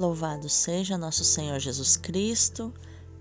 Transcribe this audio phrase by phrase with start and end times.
[0.00, 2.72] Louvado seja nosso Senhor Jesus Cristo,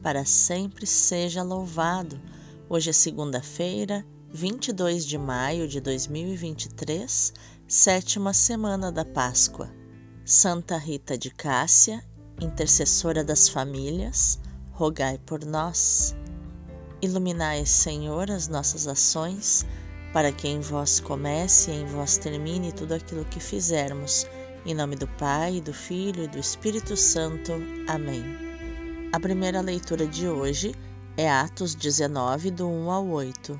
[0.01, 2.21] para sempre seja louvado.
[2.69, 7.33] Hoje é segunda-feira, 22 de maio de 2023,
[7.67, 9.69] sétima semana da Páscoa.
[10.23, 12.01] Santa Rita de Cássia,
[12.39, 14.39] intercessora das famílias,
[14.71, 16.15] rogai por nós.
[17.01, 19.65] Iluminai, Senhor, as nossas ações,
[20.13, 24.25] para que em vós comece e em vós termine tudo aquilo que fizermos
[24.65, 27.53] em nome do Pai, do Filho e do Espírito Santo.
[27.87, 28.23] Amém.
[29.13, 30.75] A primeira leitura de hoje
[31.15, 33.59] é Atos 19, do 1 ao 8.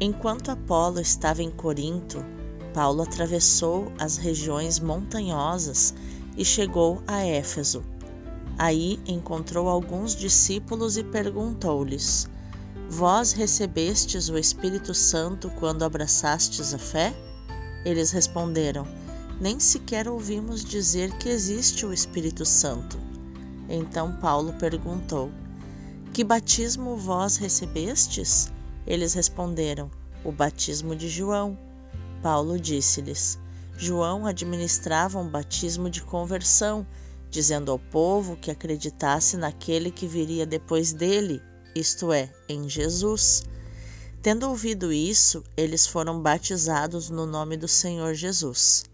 [0.00, 2.24] Enquanto Apolo estava em Corinto,
[2.72, 5.94] Paulo atravessou as regiões montanhosas
[6.36, 7.84] e chegou a Éfeso.
[8.58, 12.28] Aí encontrou alguns discípulos e perguntou-lhes:
[12.88, 17.14] Vós recebestes o Espírito Santo quando abraçastes a fé?
[17.84, 18.86] Eles responderam:
[19.40, 22.98] nem sequer ouvimos dizer que existe o Espírito Santo.
[23.68, 25.30] Então Paulo perguntou:
[26.12, 28.52] Que batismo vós recebestes?
[28.86, 29.90] Eles responderam:
[30.22, 31.58] O batismo de João.
[32.22, 33.38] Paulo disse-lhes:
[33.78, 36.86] João administrava um batismo de conversão,
[37.30, 41.40] dizendo ao povo que acreditasse naquele que viria depois dele,
[41.74, 43.44] isto é, em Jesus.
[44.20, 48.89] Tendo ouvido isso, eles foram batizados no nome do Senhor Jesus.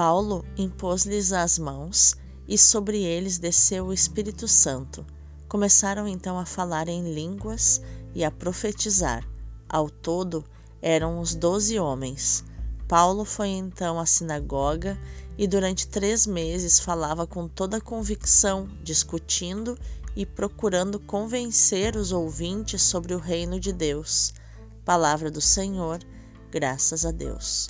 [0.00, 2.16] Paulo impôs-lhes as mãos
[2.48, 5.04] e sobre eles desceu o Espírito Santo.
[5.46, 7.82] Começaram então a falar em línguas
[8.14, 9.28] e a profetizar.
[9.68, 10.42] Ao todo
[10.80, 12.42] eram os doze homens.
[12.88, 14.98] Paulo foi então à sinagoga
[15.36, 19.78] e durante três meses falava com toda convicção, discutindo
[20.16, 24.32] e procurando convencer os ouvintes sobre o reino de Deus.
[24.82, 25.98] Palavra do Senhor,
[26.50, 27.68] graças a Deus.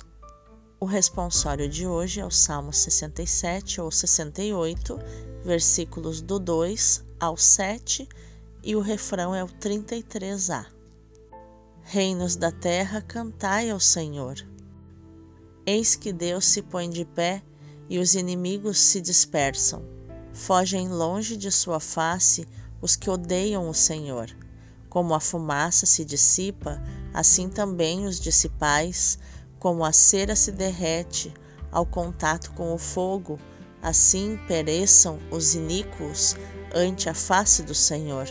[0.83, 4.97] O responsório de hoje é o Salmo 67 ou 68,
[5.45, 8.09] versículos do 2 ao 7,
[8.63, 10.65] e o refrão é o 33a.
[11.83, 14.43] Reinos da terra, cantai ao Senhor.
[15.67, 17.43] Eis que Deus se põe de pé
[17.87, 19.85] e os inimigos se dispersam.
[20.33, 22.47] Fogem longe de sua face
[22.81, 24.35] os que odeiam o Senhor.
[24.89, 26.81] Como a fumaça se dissipa,
[27.13, 29.19] assim também os dissipais
[29.61, 31.31] como a cera se derrete
[31.71, 33.37] ao contato com o fogo,
[33.79, 36.35] assim pereçam os iníquos
[36.73, 38.25] ante a face do Senhor.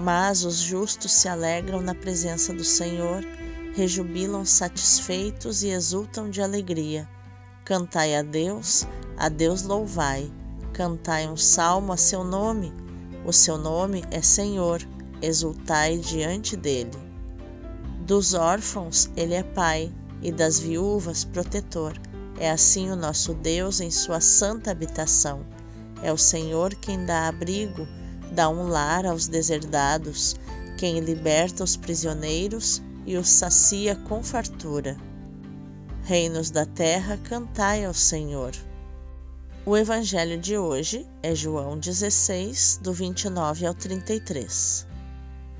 [0.00, 3.22] Mas os justos se alegram na presença do Senhor,
[3.74, 7.06] rejubilam satisfeitos e exultam de alegria.
[7.62, 8.86] Cantai a Deus,
[9.18, 10.32] a Deus louvai,
[10.72, 12.72] cantai um salmo a seu nome,
[13.22, 14.80] o seu nome é Senhor,
[15.20, 16.96] exultai diante dele.
[18.00, 21.94] Dos órfãos ele é pai, e das viúvas protetor.
[22.38, 25.46] É assim o nosso Deus em sua santa habitação.
[26.02, 27.86] É o Senhor quem dá abrigo,
[28.32, 30.36] dá um lar aos deserdados,
[30.76, 34.96] quem liberta os prisioneiros e os sacia com fartura.
[36.02, 38.52] Reinos da terra, cantai ao Senhor.
[39.64, 44.86] O evangelho de hoje é João 16, do 29 ao 33.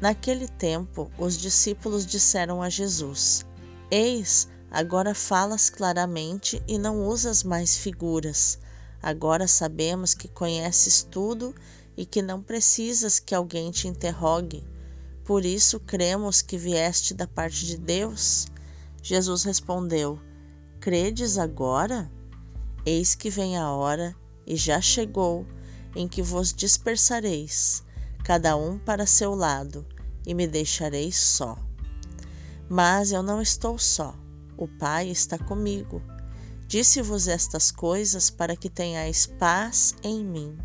[0.01, 3.46] Naquele tempo, os discípulos disseram a Jesus:
[3.91, 8.59] Eis, agora falas claramente e não usas mais figuras.
[9.01, 11.55] Agora sabemos que conheces tudo
[11.97, 14.67] e que não precisas que alguém te interrogue.
[15.25, 18.47] Por isso cremos que vieste da parte de Deus.
[19.03, 20.21] Jesus respondeu:
[20.81, 22.11] Credes agora?
[22.85, 24.17] Eis que vem a hora,
[24.47, 25.47] e já chegou,
[25.95, 27.83] em que vos dispersareis,
[28.25, 29.87] cada um para seu lado,
[30.25, 31.66] e me deixareis só.
[32.69, 34.15] Mas eu não estou só,
[34.57, 36.03] o Pai está comigo.
[36.67, 40.59] Disse-vos estas coisas para que tenhais paz em mim.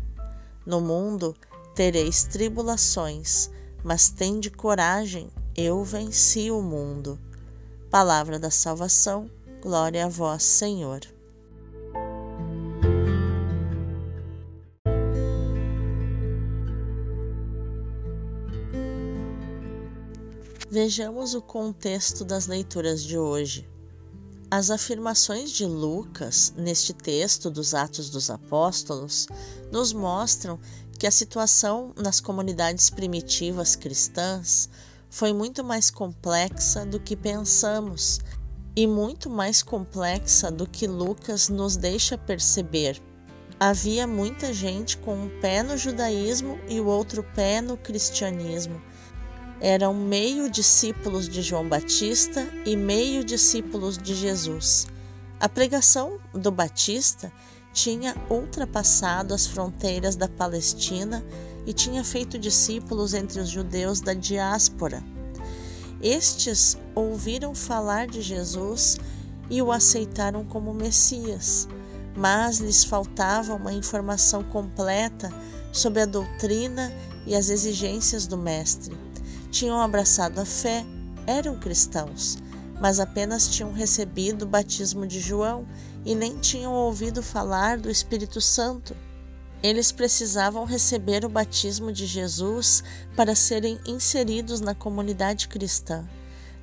[0.66, 1.36] No mundo
[1.74, 3.50] tereis tribulações,
[3.84, 7.18] mas tende coragem, eu venci o mundo.
[7.90, 9.30] Palavra da salvação,
[9.60, 11.00] glória a vós, Senhor.
[20.72, 23.68] Vejamos o contexto das leituras de hoje.
[24.50, 29.26] As afirmações de Lucas neste texto dos Atos dos Apóstolos
[29.70, 30.58] nos mostram
[30.98, 34.70] que a situação nas comunidades primitivas cristãs
[35.10, 38.20] foi muito mais complexa do que pensamos
[38.74, 42.98] e muito mais complexa do que Lucas nos deixa perceber.
[43.60, 48.80] Havia muita gente com um pé no judaísmo e o outro pé no cristianismo
[49.62, 54.88] eram meio discípulos de João Batista e meio discípulos de Jesus.
[55.38, 57.32] A pregação do Batista
[57.72, 61.24] tinha ultrapassado as fronteiras da Palestina
[61.64, 65.00] e tinha feito discípulos entre os judeus da diáspora.
[66.02, 68.98] Estes ouviram falar de Jesus
[69.48, 71.68] e o aceitaram como Messias,
[72.16, 75.32] mas lhes faltava uma informação completa
[75.72, 76.92] sobre a doutrina
[77.24, 79.11] e as exigências do Mestre.
[79.52, 80.82] Tinham abraçado a fé,
[81.26, 82.38] eram cristãos,
[82.80, 85.68] mas apenas tinham recebido o batismo de João
[86.06, 88.96] e nem tinham ouvido falar do Espírito Santo.
[89.62, 92.82] Eles precisavam receber o batismo de Jesus
[93.14, 96.08] para serem inseridos na comunidade cristã.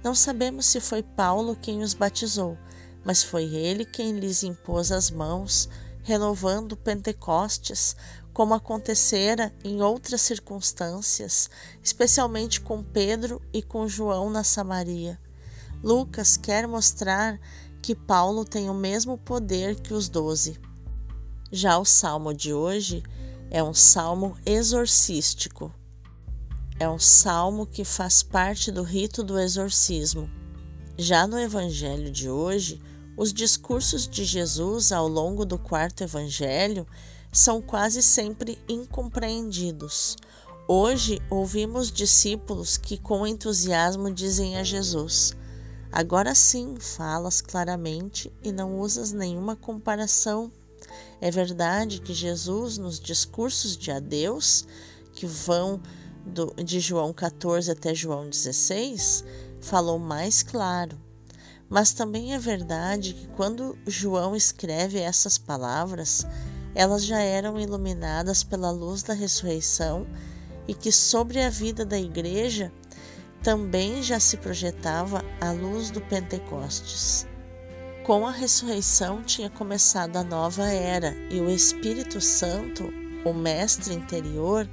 [0.03, 2.57] Não sabemos se foi Paulo quem os batizou,
[3.05, 5.69] mas foi ele quem lhes impôs as mãos,
[6.09, 7.95] renovando Pentecostes,
[8.33, 11.51] como acontecera em outras circunstâncias,
[11.83, 15.19] especialmente com Pedro e com João na Samaria.
[15.83, 17.39] Lucas quer mostrar
[17.79, 20.59] que Paulo tem o mesmo poder que os doze.
[21.51, 23.03] Já o salmo de hoje
[23.51, 25.71] é um salmo exorcístico.
[26.79, 30.27] É um salmo que faz parte do rito do exorcismo.
[30.97, 32.81] Já no evangelho de hoje,
[33.19, 36.87] os discursos de Jesus ao longo do quarto evangelho
[37.33, 40.15] são quase sempre incompreendidos.
[40.65, 45.35] Hoje ouvimos discípulos que com entusiasmo dizem a Jesus:
[45.91, 50.49] Agora sim, falas claramente e não usas nenhuma comparação.
[51.19, 54.65] É verdade que Jesus, nos discursos de adeus,
[55.11, 55.81] que vão
[56.25, 59.25] do, de João 14 até João 16,
[59.59, 61.08] falou mais claro.
[61.69, 66.25] Mas também é verdade que quando João escreve essas palavras,
[66.73, 70.07] elas já eram iluminadas pela luz da ressurreição
[70.67, 72.71] e que sobre a vida da igreja
[73.43, 77.27] também já se projetava a luz do Pentecostes.
[78.03, 82.91] Com a ressurreição tinha começado a nova era e o Espírito Santo,
[83.23, 84.67] o Mestre interior,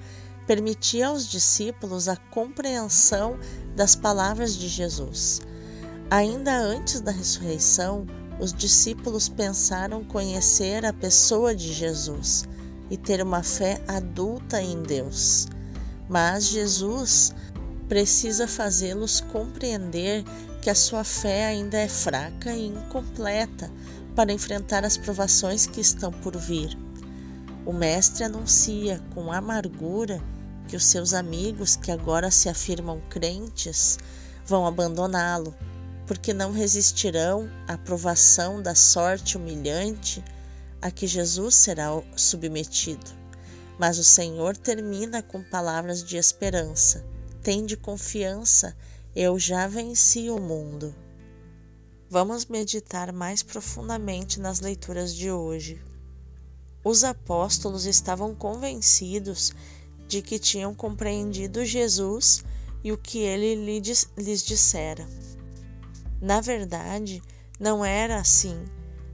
[0.46, 3.38] permitia aos discípulos a compreensão
[3.74, 5.40] das palavras de Jesus.
[6.10, 8.06] Ainda antes da ressurreição,
[8.38, 12.44] os discípulos pensaram conhecer a pessoa de Jesus
[12.88, 15.48] e ter uma fé adulta em Deus.
[16.08, 17.34] Mas Jesus
[17.88, 20.24] precisa fazê-los compreender
[20.62, 23.70] que a sua fé ainda é fraca e incompleta
[24.14, 26.76] para enfrentar as provações que estão por vir.
[27.64, 30.22] O Mestre anuncia com amargura
[30.68, 33.98] que os seus amigos, que agora se afirmam crentes,
[34.44, 35.54] vão abandoná-lo,
[36.06, 40.22] porque não resistirão à provação da sorte humilhante
[40.80, 43.10] a que Jesus será submetido.
[43.78, 47.04] Mas o Senhor termina com palavras de esperança
[47.46, 48.76] Tende confiança,
[49.14, 50.92] eu já venci o mundo.
[52.10, 55.80] Vamos meditar mais profundamente nas leituras de hoje.
[56.82, 59.52] Os apóstolos estavam convencidos
[60.08, 62.44] de que tinham compreendido Jesus
[62.82, 65.06] e o que ele lhes dissera.
[66.20, 67.22] Na verdade,
[67.58, 68.64] não era assim,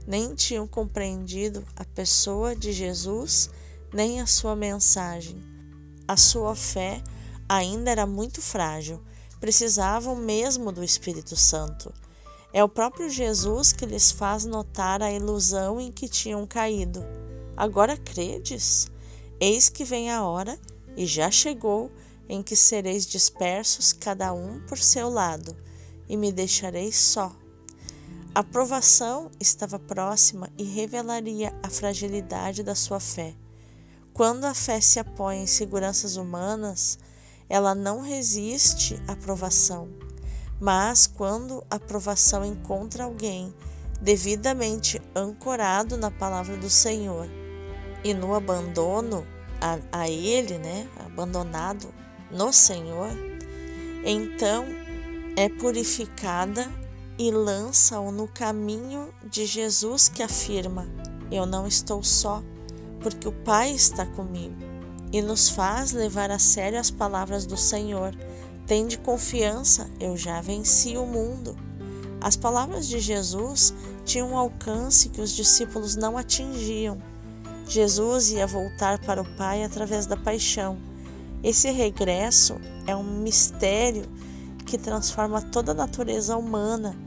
[0.07, 3.49] nem tinham compreendido a pessoa de Jesus
[3.93, 5.41] nem a sua mensagem.
[6.07, 7.01] A sua fé
[7.47, 9.01] ainda era muito frágil,
[9.39, 11.93] precisavam mesmo do Espírito Santo.
[12.51, 17.03] É o próprio Jesus que lhes faz notar a ilusão em que tinham caído.
[17.55, 18.91] Agora credes?
[19.39, 20.57] Eis que vem a hora,
[20.95, 21.91] e já chegou,
[22.29, 25.55] em que sereis dispersos, cada um por seu lado,
[26.07, 27.35] e me deixareis só.
[28.35, 33.35] A provação estava próxima e revelaria a fragilidade da sua fé.
[34.11, 36.97] Quando a fé se apoia em seguranças humanas,
[37.47, 39.87] ela não resiste à provação.
[40.59, 43.53] Mas quando a provação encontra alguém
[44.01, 47.27] devidamente ancorado na palavra do Senhor
[48.03, 49.25] e no abandono
[49.61, 51.93] a, a Ele, né, abandonado
[52.31, 53.09] no Senhor,
[54.03, 54.65] então
[55.35, 56.71] é purificada
[57.17, 60.87] e lança-o no caminho de Jesus que afirma:
[61.31, 62.43] Eu não estou só,
[63.01, 64.55] porque o Pai está comigo
[65.11, 68.15] e nos faz levar a sério as palavras do Senhor.
[68.65, 71.55] Tende confiança, eu já venci o mundo.
[72.21, 73.73] As palavras de Jesus
[74.05, 76.97] tinham um alcance que os discípulos não atingiam.
[77.67, 80.77] Jesus ia voltar para o Pai através da paixão.
[81.43, 82.55] Esse regresso
[82.87, 84.05] é um mistério
[84.73, 86.97] que transforma toda a natureza humana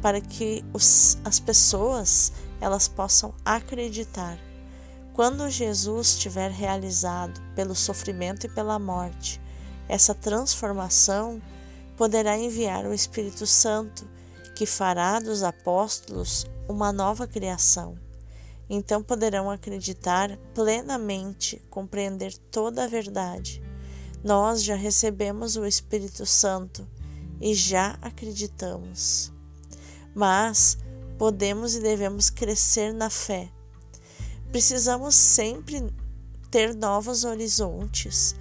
[0.00, 4.38] para que os, as pessoas elas possam acreditar.
[5.12, 9.40] Quando Jesus tiver realizado pelo sofrimento e pela morte
[9.88, 11.42] essa transformação,
[11.96, 14.08] poderá enviar o Espírito Santo,
[14.54, 17.98] que fará dos apóstolos uma nova criação.
[18.70, 23.60] Então poderão acreditar plenamente, compreender toda a verdade.
[24.22, 26.86] Nós já recebemos o Espírito Santo
[27.40, 29.32] e já acreditamos.
[30.14, 30.78] Mas
[31.18, 33.48] podemos e devemos crescer na fé.
[34.50, 35.92] Precisamos sempre
[36.50, 38.34] ter novos horizontes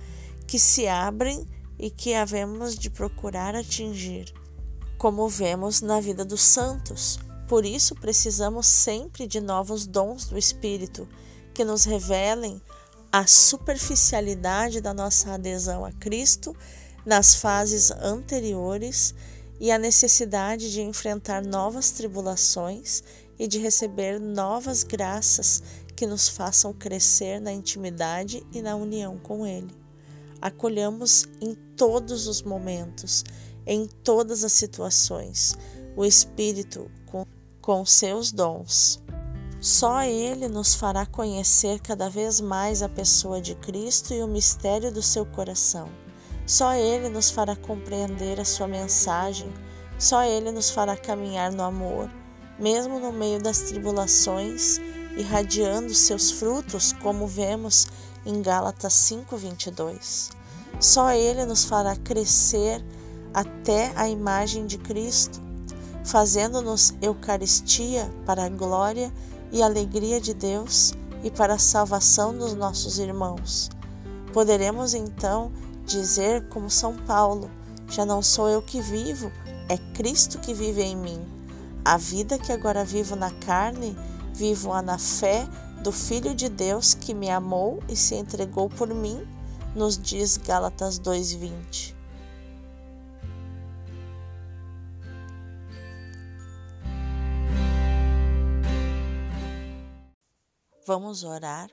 [0.47, 1.47] que se abrem
[1.77, 4.33] e que havemos de procurar atingir,
[4.97, 7.19] como vemos na vida dos santos.
[7.47, 11.07] Por isso, precisamos sempre de novos dons do Espírito
[11.53, 12.61] que nos revelem
[13.11, 16.55] a superficialidade da nossa adesão a Cristo
[17.05, 19.13] nas fases anteriores
[19.59, 23.03] e a necessidade de enfrentar novas tribulações
[23.37, 25.61] e de receber novas graças
[25.95, 29.73] que nos façam crescer na intimidade e na união com Ele.
[30.41, 33.23] Acolhamos em todos os momentos,
[33.65, 35.55] em todas as situações,
[35.95, 37.25] o Espírito com,
[37.61, 39.01] com seus dons.
[39.61, 44.91] Só Ele nos fará conhecer cada vez mais a pessoa de Cristo e o mistério
[44.91, 46.04] do seu coração.
[46.45, 49.51] Só Ele nos fará compreender a sua mensagem,
[49.97, 52.09] só Ele nos fará caminhar no amor,
[52.59, 54.79] mesmo no meio das tribulações,
[55.17, 57.87] irradiando seus frutos, como vemos
[58.25, 60.29] em Gálatas 5:22.
[60.79, 62.83] Só ele nos fará crescer
[63.33, 65.41] até a imagem de Cristo,
[66.03, 69.11] fazendo-nos Eucaristia para a glória
[69.51, 73.69] e alegria de Deus e para a salvação dos nossos irmãos.
[74.33, 75.51] Poderemos então
[75.85, 77.49] dizer, como São Paulo:
[77.89, 79.31] Já não sou eu que vivo,
[79.69, 81.25] é Cristo que vive em mim.
[81.83, 83.95] A vida que agora vivo na carne,
[84.33, 85.47] vivo-a na fé
[85.81, 89.25] do Filho de Deus que me amou e se entregou por mim,
[89.75, 91.95] nos diz Gálatas 2:20.
[100.87, 101.69] Vamos orar.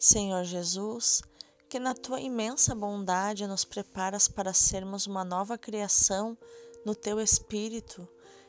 [0.00, 1.22] Senhor Jesus,
[1.70, 6.36] que na tua imensa bondade nos preparas para sermos uma nova criação
[6.84, 8.06] no teu espírito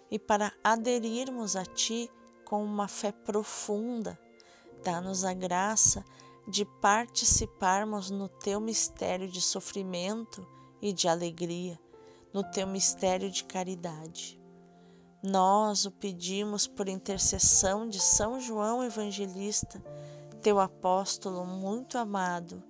[0.09, 2.11] e para aderirmos a ti
[2.43, 4.19] com uma fé profunda
[4.83, 6.03] Dá-nos a graça
[6.47, 10.45] de participarmos no teu mistério de sofrimento
[10.81, 11.79] e de alegria,
[12.33, 14.41] no teu mistério de caridade.
[15.21, 19.79] Nós o pedimos por intercessão de São João Evangelista,
[20.41, 22.63] teu apóstolo muito amado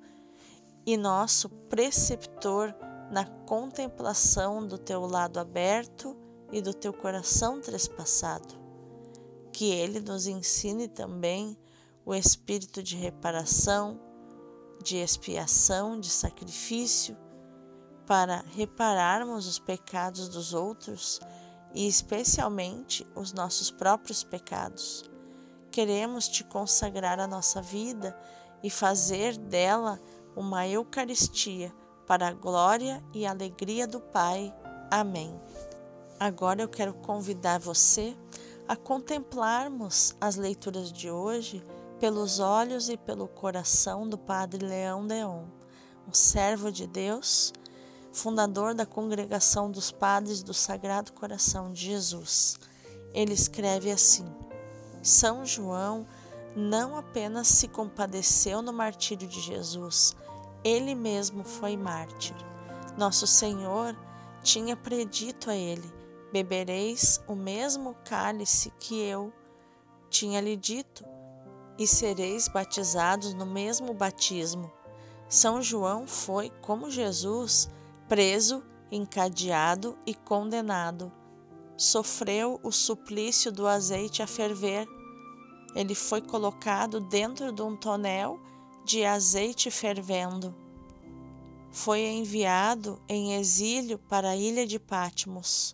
[0.86, 2.74] e nosso preceptor
[3.12, 6.16] na contemplação do teu lado aberto
[6.52, 8.60] e do teu coração trespassado.
[9.52, 11.58] Que ele nos ensine também
[12.06, 14.00] o espírito de reparação,
[14.82, 17.18] de expiação, de sacrifício,
[18.08, 21.20] para repararmos os pecados dos outros
[21.74, 25.04] e especialmente os nossos próprios pecados.
[25.70, 28.18] Queremos te consagrar a nossa vida
[28.64, 30.00] e fazer dela
[30.36, 31.74] uma Eucaristia
[32.08, 34.54] para a glória e alegria do Pai.
[34.90, 35.40] Amém.
[36.20, 38.16] Agora eu quero convidar você
[38.68, 41.66] a contemplarmos as leituras de hoje
[42.00, 45.46] pelos olhos e pelo coração do Padre Leão Deon,
[46.08, 47.54] um servo de Deus,
[48.12, 52.58] fundador da Congregação dos Padres do Sagrado Coração de Jesus.
[53.14, 54.26] Ele escreve assim:
[55.02, 56.08] São João
[56.56, 60.16] não apenas se compadeceu no martírio de Jesus,
[60.64, 62.36] ele mesmo foi mártir.
[62.98, 63.96] Nosso Senhor
[64.44, 65.92] tinha predito a ele:
[66.32, 69.34] bebereis o mesmo cálice que eu
[70.10, 71.06] tinha lhe dito
[71.78, 74.72] e sereis batizados no mesmo batismo.
[75.28, 77.70] São João foi, como Jesus,
[78.08, 81.12] preso, encadeado e condenado.
[81.78, 84.86] Sofreu o suplício do azeite a ferver.
[85.76, 88.40] Ele foi colocado dentro de um tonel
[88.84, 90.54] de azeite fervendo.
[91.70, 95.74] Foi enviado em exílio para a ilha de Patmos.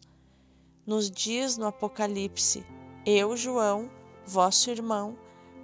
[0.85, 2.65] Nos diz no Apocalipse:
[3.05, 3.89] Eu, João,
[4.25, 5.17] vosso irmão,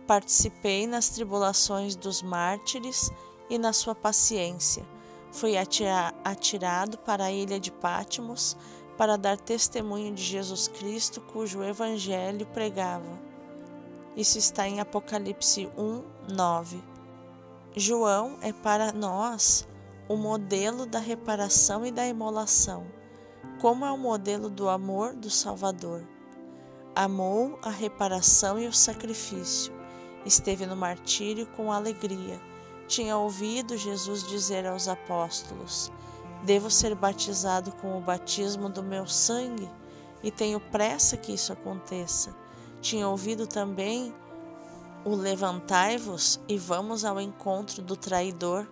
[0.07, 3.09] Participei nas tribulações dos mártires
[3.49, 4.85] e na sua paciência.
[5.31, 8.57] Fui atirado para a ilha de Pátimos
[8.97, 13.32] para dar testemunho de Jesus Cristo, cujo evangelho pregava.
[14.15, 16.83] Isso está em Apocalipse 1, 9.
[17.75, 19.67] João é para nós
[20.07, 22.85] o modelo da reparação e da imolação,
[23.59, 26.07] como é o modelo do amor do Salvador.
[26.95, 29.73] Amou a reparação e o sacrifício
[30.25, 32.39] Esteve no martírio com alegria.
[32.87, 35.91] Tinha ouvido Jesus dizer aos apóstolos:
[36.43, 39.69] Devo ser batizado com o batismo do meu sangue
[40.21, 42.33] e tenho pressa que isso aconteça.
[42.83, 44.13] Tinha ouvido também
[45.05, 48.67] o levantai-vos e vamos ao encontro do traidor,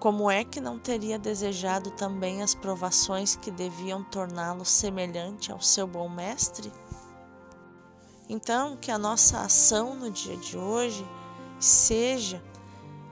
[0.00, 5.86] como é que não teria desejado também as provações que deviam torná-lo semelhante ao seu
[5.86, 6.72] bom mestre?
[8.28, 11.06] Então, que a nossa ação no dia de hoje
[11.60, 12.42] seja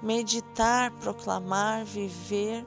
[0.02, 2.66] meditar, proclamar, viver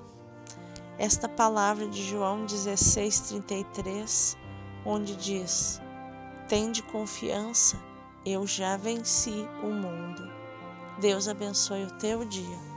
[0.98, 4.38] esta palavra de João 16:33,
[4.86, 5.83] onde diz:
[6.54, 7.82] Tende confiança,
[8.24, 10.32] eu já venci o mundo.
[11.00, 12.73] Deus abençoe o teu dia.